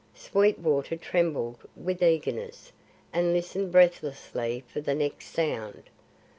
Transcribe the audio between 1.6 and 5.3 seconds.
with eagerness and listened breathlessly for the next